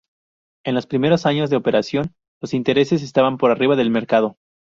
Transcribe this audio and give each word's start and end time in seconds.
En 0.65 0.73
los 0.73 0.87
primeros 0.87 1.27
años 1.27 1.51
de 1.51 1.57
operación, 1.57 2.15
los 2.41 2.55
intereses 2.55 3.03
estaban 3.03 3.37
por 3.37 3.51
arriba 3.51 3.75
del 3.75 3.91
mercado. 3.91 4.35